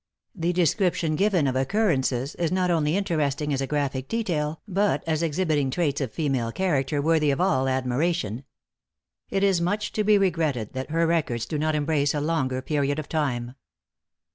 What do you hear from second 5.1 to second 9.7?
exhibiting traits of female character worthy of all admiration. It is